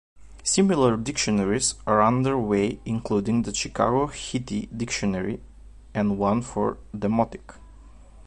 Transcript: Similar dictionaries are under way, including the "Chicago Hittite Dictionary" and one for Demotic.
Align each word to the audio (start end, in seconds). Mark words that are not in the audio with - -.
Similar 0.43 0.97
dictionaries 0.97 1.75
are 1.85 2.01
under 2.01 2.35
way, 2.35 2.79
including 2.85 3.43
the 3.43 3.53
"Chicago 3.53 4.07
Hittite 4.07 4.75
Dictionary" 4.75 5.43
and 5.93 6.17
one 6.17 6.41
for 6.41 6.79
Demotic. 6.91 7.53